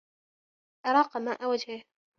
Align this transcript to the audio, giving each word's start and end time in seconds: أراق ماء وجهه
أراق 0.85 1.17
ماء 1.17 1.45
وجهه 1.49 1.83